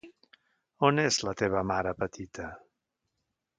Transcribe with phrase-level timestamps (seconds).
[0.87, 2.51] On és la teva mare petita?